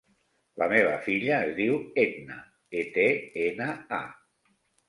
La 0.61 0.67
meva 0.71 0.93
filla 1.07 1.35
es 1.49 1.53
diu 1.59 1.77
Etna: 2.05 2.39
e, 2.81 2.81
te, 2.97 3.07
ena, 3.47 3.69
a. 4.03 4.53